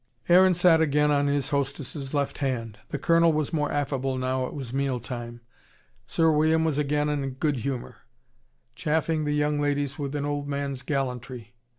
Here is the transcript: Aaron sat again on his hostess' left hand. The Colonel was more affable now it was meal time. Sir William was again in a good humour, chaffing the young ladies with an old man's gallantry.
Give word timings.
Aaron 0.29 0.55
sat 0.55 0.81
again 0.81 1.11
on 1.11 1.27
his 1.27 1.49
hostess' 1.49 2.11
left 2.11 2.39
hand. 2.39 2.79
The 2.89 2.97
Colonel 2.97 3.31
was 3.31 3.53
more 3.53 3.71
affable 3.71 4.17
now 4.17 4.47
it 4.47 4.53
was 4.55 4.73
meal 4.73 4.99
time. 4.99 5.41
Sir 6.07 6.31
William 6.31 6.65
was 6.65 6.79
again 6.79 7.07
in 7.07 7.23
a 7.23 7.29
good 7.29 7.57
humour, 7.57 7.97
chaffing 8.73 9.25
the 9.25 9.33
young 9.35 9.59
ladies 9.61 9.99
with 9.99 10.15
an 10.15 10.25
old 10.25 10.47
man's 10.47 10.81
gallantry. 10.81 11.53